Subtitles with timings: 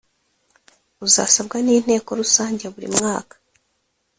[1.05, 3.35] Uzasabwa n inteko rusange buri mwaka